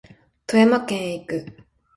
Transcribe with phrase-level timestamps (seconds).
[0.47, 1.57] 富山県へ行く